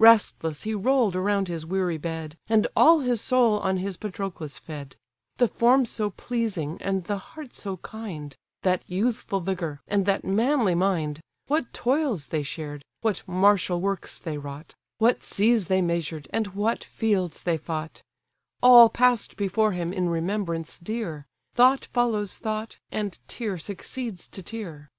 [0.00, 4.96] Restless he roll'd around his weary bed, And all his soul on his Patroclus fed:
[5.36, 10.74] The form so pleasing, and the heart so kind, That youthful vigour, and that manly
[10.74, 16.48] mind, What toils they shared, what martial works they wrought, What seas they measured, and
[16.56, 18.02] what fields they fought;
[18.60, 21.24] All pass'd before him in remembrance dear,
[21.54, 24.90] Thought follows thought, and tear succeeds to tear.